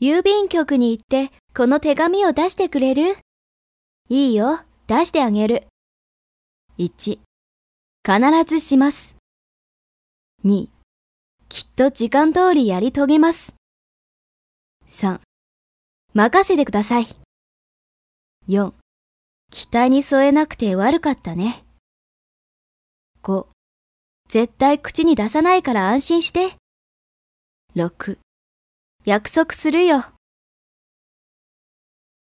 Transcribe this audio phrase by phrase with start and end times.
[0.00, 3.16] 郵便局に行ってこの手紙を出してくれる？
[4.10, 5.66] いいよ、出してあげる。
[6.78, 7.18] 1、
[8.04, 9.16] 必ずします。
[10.44, 10.68] 2、
[11.48, 13.56] きっと時間通りやり遂げます。
[14.86, 15.18] 3、
[16.12, 17.06] 任せてください。
[18.48, 18.74] 4、
[19.50, 21.64] 期待に添えなくて悪かったね。
[23.22, 23.46] 5、
[24.28, 26.56] 絶対口に出さないから安心して。
[27.74, 28.18] 6、
[29.06, 30.15] 約束するよ。